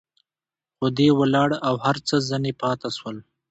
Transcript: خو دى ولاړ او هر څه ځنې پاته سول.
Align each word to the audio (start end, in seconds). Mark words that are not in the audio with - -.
خو 0.77 0.85
دى 0.97 1.07
ولاړ 1.19 1.49
او 1.67 1.75
هر 1.85 1.97
څه 2.07 2.15
ځنې 2.29 2.51
پاته 2.61 2.89
سول. 2.97 3.17